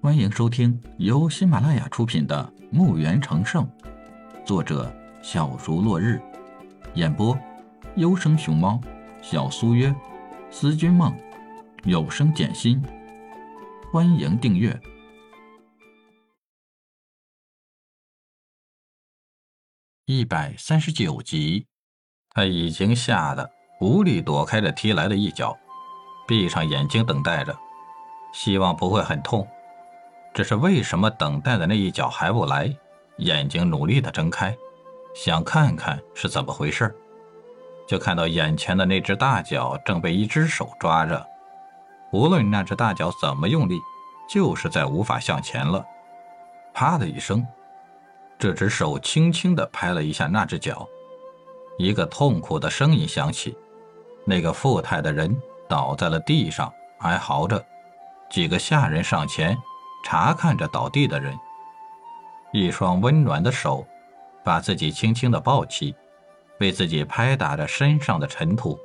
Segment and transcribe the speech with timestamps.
[0.00, 3.64] 欢迎收听由喜马拉雅出品的《墓园成圣》，
[4.46, 6.22] 作者小竹落日，
[6.94, 7.36] 演播
[7.96, 8.80] 优生熊猫、
[9.20, 9.92] 小苏约、
[10.52, 11.12] 思君梦、
[11.82, 12.80] 有声简心。
[13.92, 14.80] 欢迎订阅
[20.06, 21.66] 一百三十九集。
[22.30, 25.58] 他已经吓得无力躲开这踢来的一脚，
[26.28, 27.58] 闭上眼睛等待着，
[28.32, 29.44] 希望不会很痛。
[30.32, 32.74] 只是为什么等待的那一脚还不来？
[33.16, 34.56] 眼睛努力的睁开，
[35.12, 36.94] 想看看是怎么回事，
[37.86, 41.26] 就看到眼前的那只大脚正被一只手抓着。
[42.12, 43.76] 无论那只大脚怎么用力，
[44.30, 45.84] 就是再无法向前了。
[46.72, 47.44] 啪的一声，
[48.38, 50.86] 这只手轻轻的拍了一下那只脚。
[51.76, 53.56] 一个痛苦的声音响起，
[54.24, 55.36] 那个富态的人
[55.68, 57.60] 倒在了地上，哀嚎着。
[58.30, 59.58] 几个下人上前
[60.02, 61.38] 查看着倒地的人，
[62.52, 63.86] 一双温暖的手
[64.44, 65.94] 把自己轻轻的抱起，
[66.60, 68.78] 为自己拍打着身上的尘土，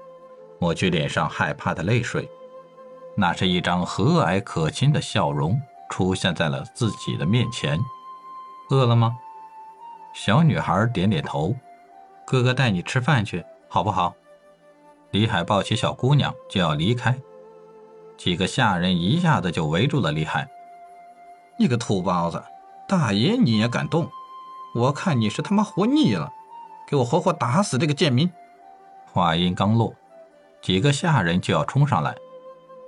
[0.59, 2.29] 抹去脸上害怕的泪水。
[3.15, 7.79] 那是一张和蔼可亲的笑容出现在了自己的面前。
[8.69, 9.16] 饿了吗？
[10.13, 11.55] 小女孩点点头。
[12.25, 14.16] 哥哥带你吃饭去，好不好？
[15.11, 17.16] 李海抱起小姑娘就要离开，
[18.17, 20.49] 几个下人一下子就围住了李海。
[21.57, 22.43] 你个土包子，
[22.87, 24.09] 大爷你也敢动？
[24.75, 26.31] 我看你是他妈活腻了，
[26.87, 28.31] 给我活活打死这个贱民！
[29.11, 29.93] 话音刚落，
[30.61, 32.15] 几个下人就要冲上来，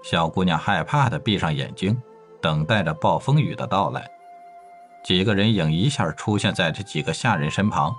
[0.04, 2.02] 小姑娘害怕的闭上眼睛，
[2.42, 4.10] 等待着暴风雨的到来。
[5.04, 7.94] 几个人影一下出现在这几个下人身旁。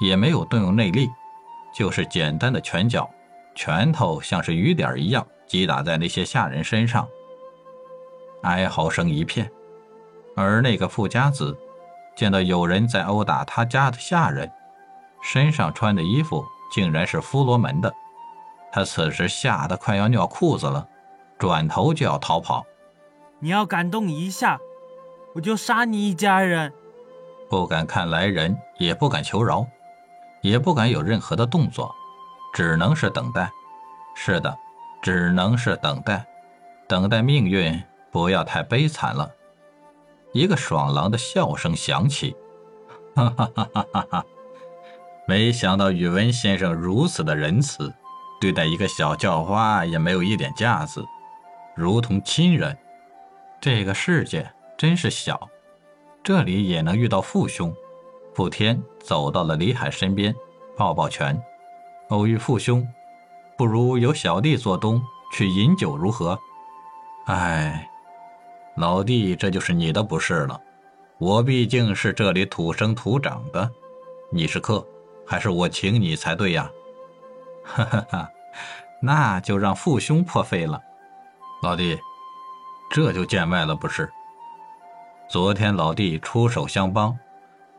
[0.00, 1.10] 也没有动用内力，
[1.74, 3.10] 就是简单的拳脚，
[3.56, 7.04] 拳头像是雨点一样击打在那些下人身上，
[8.42, 9.50] 哀嚎声一片。
[10.38, 11.58] 而那个富家子
[12.14, 14.48] 见到有人在殴打他家的下人，
[15.20, 17.92] 身上穿的衣服竟然是夫罗门的，
[18.70, 20.86] 他此时吓得快要尿裤子了，
[21.38, 22.64] 转头就要逃跑。
[23.40, 24.60] 你要敢动一下，
[25.34, 26.72] 我就杀你一家人！
[27.50, 29.66] 不敢看来人，也不敢求饶。
[30.40, 31.92] 也不敢有任何的动作，
[32.54, 33.50] 只能是等待。
[34.14, 34.56] 是的，
[35.02, 36.24] 只能是等待，
[36.86, 37.82] 等待命运
[38.12, 39.28] 不要太悲惨了。
[40.38, 42.36] 一个爽朗的笑声响起，
[43.16, 44.24] 哈哈哈哈哈哈！
[45.26, 47.92] 没想到宇文先生如此的仁慈，
[48.40, 51.04] 对待一个小叫花也没有一点架子，
[51.74, 52.78] 如同亲人。
[53.60, 55.48] 这个世界真是小，
[56.22, 57.74] 这里也能遇到父兄。
[58.32, 60.32] 傅天走到了李海身边，
[60.76, 61.36] 抱抱拳，
[62.10, 62.86] 偶遇父兄，
[63.56, 66.38] 不如由小弟做东去饮酒如何？
[67.26, 67.90] 哎，
[68.78, 70.60] 老弟，这就是你的不是了。
[71.18, 73.68] 我毕竟是这里土生土长的，
[74.30, 74.86] 你是客，
[75.26, 76.70] 还是我请你才对呀？
[77.66, 78.30] 哈哈哈，
[79.02, 80.80] 那就让父兄破费了。
[81.60, 81.98] 老弟，
[82.88, 84.08] 这就见外了不是？
[85.28, 87.18] 昨天老弟出手相帮。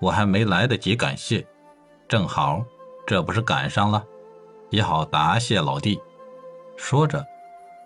[0.02, 1.46] 我还没来得及感谢，
[2.08, 2.64] 正好
[3.08, 4.04] 这不是赶上了，
[4.70, 6.02] 也好答谢老弟。
[6.76, 7.26] 说着，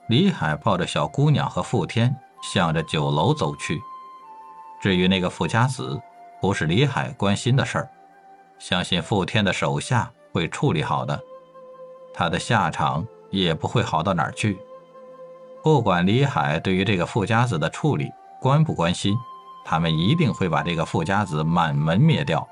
[0.09, 3.81] 李海抱着小姑娘和傅天向着酒楼走去。
[4.81, 5.99] 至于那个富家子，
[6.41, 7.89] 不是李海关心的事儿，
[8.59, 11.19] 相信傅天的手下会处理好的，
[12.13, 14.59] 他的下场也不会好到哪儿去。
[15.63, 19.15] 不管李海对于这个富家子的处理关不关心。
[19.65, 22.45] 他们一定会把这个富家子满门灭掉，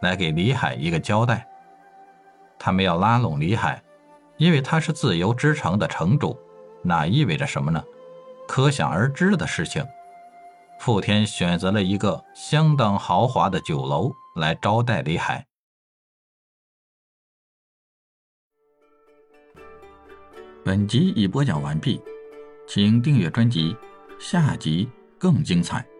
[0.00, 1.44] 来给李海一个交代。
[2.56, 3.82] 他们要拉拢李海，
[4.36, 6.38] 因为他是自由之城的城主，
[6.80, 7.82] 那意味着什么呢？
[8.46, 9.86] 可想而知的事情。
[10.78, 15.46] 傅天选择了一个相当豪华的酒楼来招待李海。
[20.64, 22.02] 本集已播讲完毕，
[22.66, 23.76] 请订阅专辑，
[24.18, 24.88] 下集
[25.18, 25.91] 更精彩。